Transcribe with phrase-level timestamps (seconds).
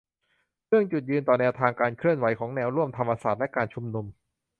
[0.67, 4.05] เรื่อง จุดยืนต่อแนวทางการเคลื่อนไหวของแนวร่วมธรรมศาสตร์และการชุมนุม